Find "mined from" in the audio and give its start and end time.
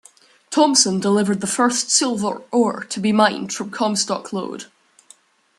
3.11-3.69